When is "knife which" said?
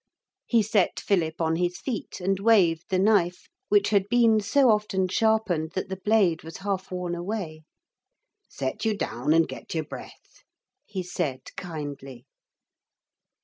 2.97-3.89